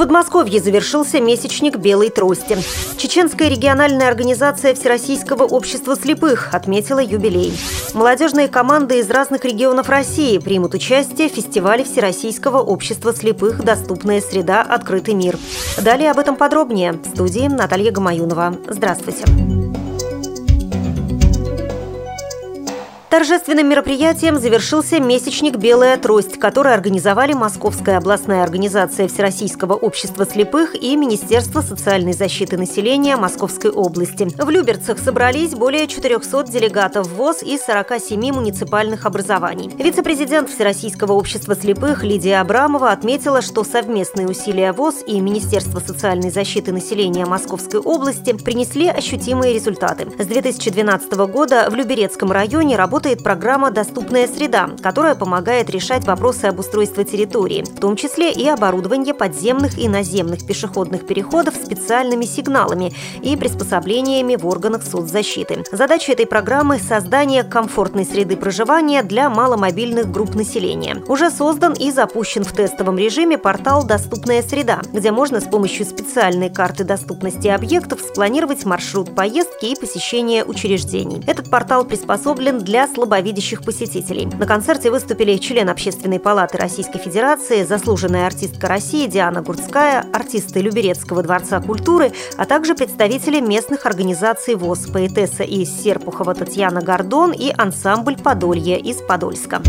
Подмосковье 0.00 0.62
завершился 0.62 1.20
месячник 1.20 1.76
белой 1.76 2.08
трости. 2.08 2.56
Чеченская 2.96 3.50
региональная 3.50 4.08
организация 4.08 4.74
Всероссийского 4.74 5.42
общества 5.42 5.94
слепых 5.94 6.54
отметила 6.54 7.00
юбилей. 7.00 7.52
Молодежные 7.92 8.48
команды 8.48 9.00
из 9.00 9.10
разных 9.10 9.44
регионов 9.44 9.90
России 9.90 10.38
примут 10.38 10.72
участие 10.72 11.28
в 11.28 11.32
фестивале 11.32 11.84
Всероссийского 11.84 12.62
общества 12.62 13.12
слепых 13.12 13.62
«Доступная 13.62 14.22
среда. 14.22 14.62
Открытый 14.62 15.12
мир». 15.12 15.36
Далее 15.76 16.10
об 16.10 16.18
этом 16.18 16.34
подробнее. 16.34 16.92
В 16.92 17.06
студии 17.06 17.46
Наталья 17.48 17.90
Гамаюнова. 17.90 18.56
Здравствуйте. 18.68 19.26
Торжественным 23.10 23.68
мероприятием 23.68 24.38
завершился 24.38 25.00
месячник 25.00 25.56
«Белая 25.56 25.96
трость», 25.96 26.38
который 26.38 26.72
организовали 26.72 27.32
Московская 27.32 27.96
областная 27.96 28.44
организация 28.44 29.08
Всероссийского 29.08 29.74
общества 29.74 30.24
слепых 30.24 30.80
и 30.80 30.94
Министерство 30.94 31.60
социальной 31.60 32.12
защиты 32.12 32.56
населения 32.56 33.16
Московской 33.16 33.72
области. 33.72 34.28
В 34.40 34.48
Люберцах 34.48 35.00
собрались 35.00 35.56
более 35.56 35.88
400 35.88 36.44
делегатов 36.52 37.08
ВОЗ 37.08 37.42
из 37.42 37.62
47 37.62 38.30
муниципальных 38.32 39.04
образований. 39.06 39.72
Вице-президент 39.76 40.48
Всероссийского 40.48 41.14
общества 41.14 41.56
слепых 41.56 42.04
Лидия 42.04 42.40
Абрамова 42.40 42.92
отметила, 42.92 43.42
что 43.42 43.64
совместные 43.64 44.28
усилия 44.28 44.70
ВОЗ 44.70 45.02
и 45.04 45.20
Министерства 45.20 45.80
социальной 45.80 46.30
защиты 46.30 46.70
населения 46.70 47.26
Московской 47.26 47.80
области 47.80 48.34
принесли 48.34 48.86
ощутимые 48.86 49.52
результаты. 49.52 50.06
С 50.16 50.26
2012 50.26 51.12
года 51.26 51.66
в 51.68 51.74
Люберецком 51.74 52.30
районе 52.30 52.76
работает 52.76 52.99
работает 53.00 53.24
программа 53.24 53.70
«Доступная 53.70 54.28
среда», 54.28 54.68
которая 54.82 55.14
помогает 55.14 55.70
решать 55.70 56.06
вопросы 56.06 56.44
обустройства 56.44 57.02
территории, 57.02 57.62
в 57.62 57.80
том 57.80 57.96
числе 57.96 58.30
и 58.30 58.46
оборудование 58.46 59.14
подземных 59.14 59.78
и 59.78 59.88
наземных 59.88 60.46
пешеходных 60.46 61.06
переходов 61.06 61.54
специальными 61.54 62.26
сигналами 62.26 62.92
и 63.22 63.38
приспособлениями 63.38 64.36
в 64.36 64.46
органах 64.46 64.82
соцзащиты. 64.82 65.64
Задача 65.72 66.12
этой 66.12 66.26
программы– 66.26 66.78
создание 66.88 67.42
комфортной 67.42 68.04
среды 68.04 68.36
проживания 68.36 69.02
для 69.02 69.30
маломобильных 69.30 70.12
групп 70.12 70.34
населения. 70.34 71.02
Уже 71.08 71.30
создан 71.30 71.72
и 71.72 71.90
запущен 71.90 72.44
в 72.44 72.52
тестовом 72.52 72.98
режиме 72.98 73.38
портал 73.38 73.82
«Доступная 73.82 74.42
среда», 74.42 74.82
где 74.92 75.10
можно 75.10 75.40
с 75.40 75.44
помощью 75.44 75.86
специальной 75.86 76.50
карты 76.50 76.84
доступности 76.84 77.48
объектов 77.48 78.02
спланировать 78.02 78.66
маршрут 78.66 79.14
поездки 79.14 79.64
и 79.64 79.80
посещения 79.80 80.44
учреждений. 80.44 81.24
Этот 81.26 81.48
портал 81.48 81.86
приспособлен 81.86 82.58
для 82.58 82.89
слабовидящих 82.92 83.62
посетителей. 83.62 84.26
На 84.26 84.46
концерте 84.46 84.90
выступили 84.90 85.36
член 85.36 85.68
Общественной 85.68 86.18
палаты 86.18 86.58
Российской 86.58 86.98
Федерации, 86.98 87.64
заслуженная 87.64 88.26
артистка 88.26 88.68
России 88.68 89.06
Диана 89.06 89.42
Гурцкая, 89.42 90.06
артисты 90.12 90.60
Люберецкого 90.60 91.22
дворца 91.22 91.60
культуры, 91.60 92.12
а 92.36 92.46
также 92.46 92.74
представители 92.74 93.40
местных 93.40 93.86
организаций 93.86 94.54
ВОЗ, 94.54 94.88
поэтесса 94.92 95.42
из 95.42 95.68
Серпухова 95.82 96.34
Татьяна 96.34 96.80
Гордон 96.80 97.32
и 97.32 97.52
ансамбль 97.56 98.16
«Подолье» 98.16 98.78
из 98.78 98.96
Подольска. 98.96 99.60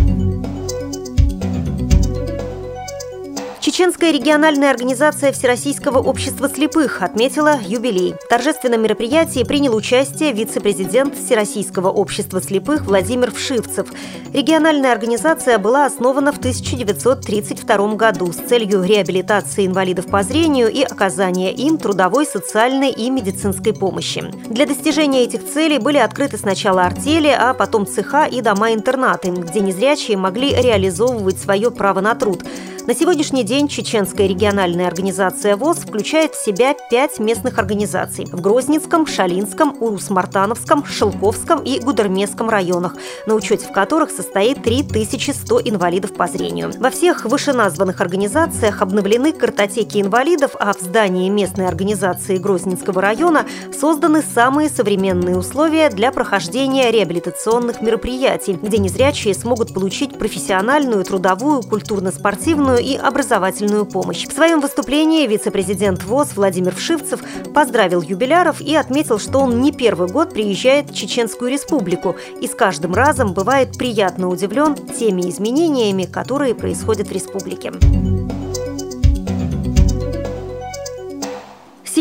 Чеченская 3.62 4.12
региональная 4.12 4.72
организация 4.72 5.32
Всероссийского 5.32 6.00
общества 6.00 6.50
слепых 6.50 7.04
отметила 7.04 7.60
юбилей. 7.64 8.16
В 8.20 8.28
торжественном 8.28 8.82
мероприятии 8.82 9.44
принял 9.44 9.76
участие 9.76 10.32
вице-президент 10.32 11.16
Всероссийского 11.16 11.92
общества 11.92 12.42
слепых 12.42 12.86
Владимир 12.86 13.32
Вшивцев. 13.32 13.88
Региональная 14.34 14.92
организация 14.92 15.60
была 15.60 15.86
основана 15.86 16.32
в 16.34 16.40
1932 16.40 17.94
году 17.94 18.34
с 18.34 18.38
целью 18.38 18.82
реабилитации 18.82 19.68
инвалидов 19.68 20.08
по 20.08 20.24
зрению 20.24 20.72
и 20.72 20.82
оказания 20.82 21.54
им 21.54 21.78
трудовой, 21.78 22.26
социальной 22.26 22.90
и 22.90 23.12
медицинской 23.12 23.76
помощи. 23.76 24.24
Для 24.50 24.66
достижения 24.66 25.22
этих 25.22 25.48
целей 25.48 25.78
были 25.78 26.00
открыты 26.00 26.40
сначала 26.40 26.86
артели, 26.86 27.28
а 27.28 27.54
потом 27.54 27.86
цеха 27.86 28.26
и 28.26 28.42
дома-интернаты, 28.42 29.30
где 29.30 29.60
незрячие 29.60 30.18
могли 30.18 30.50
реализовывать 30.50 31.38
свое 31.38 31.70
право 31.70 32.02
на 32.02 32.16
труд– 32.16 32.42
на 32.88 32.96
сегодняшний 32.96 33.44
день 33.44 33.68
Чеченская 33.68 34.28
региональная 34.28 34.88
организация 34.88 35.56
ВОЗ 35.56 35.80
включает 35.80 36.34
в 36.34 36.44
себя 36.44 36.76
пять 36.90 37.20
местных 37.20 37.60
организаций 37.60 38.26
в 38.26 38.42
Грозненском, 38.42 39.06
Шалинском, 39.06 39.76
Урус-Мартановском, 39.80 40.86
Шелковском 40.86 41.62
и 41.64 41.80
Гудермесском 41.80 42.50
районах, 42.50 42.96
на 43.28 43.36
учете 43.36 43.68
в 43.68 43.72
которых 43.72 44.10
состоит 44.10 44.64
3100 44.64 45.62
инвалидов 45.66 46.14
по 46.14 46.28
зрению. 46.28 46.72
Во 46.80 46.90
всех 46.90 47.26
вышеназванных 47.26 48.02
организациях 48.02 48.82
обновлены 48.82 49.32
картотеки 49.32 50.02
инвалидов, 50.02 50.52
а 50.60 50.74
в 50.74 50.80
здании 50.80 51.30
местной 51.30 51.68
организации 51.68 52.38
Грозненского 52.38 53.02
района 53.02 53.46
созданы 53.78 54.24
самые 54.24 54.70
современные 54.70 55.38
условия 55.38 55.90
для 55.90 56.12
прохождения 56.12 56.92
реабилитационных 56.92 57.82
мероприятий, 57.82 58.54
где 58.54 58.80
незрячие 58.80 59.34
смогут 59.34 59.74
получить 59.74 60.18
профессиональную, 60.18 61.04
трудовую, 61.04 61.62
культурно-спортивную 61.62 62.71
социальную 62.72 62.80
и 62.80 62.96
образовательную 62.96 63.86
помощь. 63.86 64.28
В 64.28 64.34
своем 64.34 64.62
выступлении 64.62 65.28
вице-президент 65.28 66.04
ВОЗ 66.04 66.36
Владимир 66.36 66.76
Вшивцев 66.76 67.22
поздравил 67.54 68.02
юбиляров 68.02 68.62
и 68.62 68.76
отметил, 68.76 69.20
что 69.20 69.40
он 69.40 69.62
не 69.62 69.72
первый 69.72 70.08
год 70.08 70.34
приезжает 70.34 70.90
в 70.90 70.96
Чеченскую 70.96 71.52
республику 71.52 72.16
и 72.42 72.48
с 72.48 72.56
каждым 72.56 72.94
разом 72.94 73.34
бывает 73.34 73.78
приятно 73.78 74.30
удивлен 74.30 74.76
теми 74.76 75.30
изменениями, 75.30 76.04
которые 76.04 76.56
происходят 76.56 77.08
в 77.08 77.12
республике. 77.12 77.72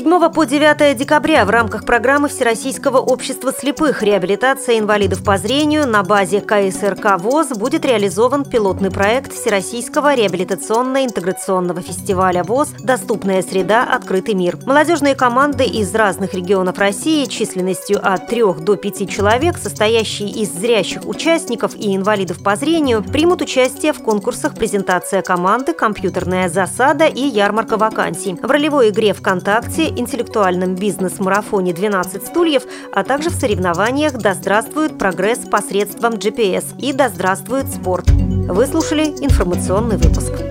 7 0.00 0.30
по 0.30 0.46
9 0.46 0.96
декабря 0.96 1.44
в 1.44 1.50
рамках 1.50 1.84
программы 1.84 2.28
Всероссийского 2.28 2.96
общества 2.96 3.52
слепых 3.52 4.02
«Реабилитация 4.02 4.78
инвалидов 4.78 5.22
по 5.22 5.36
зрению» 5.36 5.86
на 5.86 6.02
базе 6.02 6.40
КСРК 6.40 7.18
ВОЗ 7.18 7.48
будет 7.48 7.84
реализован 7.84 8.46
пилотный 8.46 8.90
проект 8.90 9.34
Всероссийского 9.34 10.14
реабилитационно-интеграционного 10.14 11.82
фестиваля 11.82 12.44
ВОЗ 12.44 12.70
«Доступная 12.78 13.42
среда. 13.42 13.84
Открытый 13.84 14.32
мир». 14.32 14.56
Молодежные 14.64 15.14
команды 15.14 15.64
из 15.64 15.94
разных 15.94 16.32
регионов 16.32 16.78
России 16.78 17.26
численностью 17.26 18.00
от 18.02 18.26
3 18.26 18.54
до 18.60 18.76
5 18.76 19.10
человек, 19.10 19.58
состоящие 19.58 20.30
из 20.30 20.50
зрящих 20.50 21.04
участников 21.04 21.74
и 21.76 21.94
инвалидов 21.94 22.42
по 22.42 22.56
зрению, 22.56 23.02
примут 23.02 23.42
участие 23.42 23.92
в 23.92 24.02
конкурсах 24.02 24.54
«Презентация 24.54 25.20
команды», 25.20 25.74
«Компьютерная 25.74 26.48
засада» 26.48 27.04
и 27.04 27.20
«Ярмарка 27.20 27.76
вакансий». 27.76 28.38
В 28.40 28.50
ролевой 28.50 28.88
игре 28.88 29.12
ВКонтакте 29.12 29.89
интеллектуальном 29.90 30.74
бизнес-марафоне 30.74 31.72
«12 31.72 32.26
стульев», 32.26 32.64
а 32.92 33.04
также 33.04 33.30
в 33.30 33.34
соревнованиях 33.34 34.14
«Да 34.14 34.34
здравствует 34.34 34.98
прогресс 34.98 35.38
посредством 35.38 36.14
GPS» 36.14 36.78
и 36.78 36.92
«Да 36.92 37.08
здравствует 37.08 37.68
спорт». 37.68 38.10
Вы 38.10 38.66
слушали 38.66 39.04
информационный 39.04 39.96
выпуск. 39.96 40.49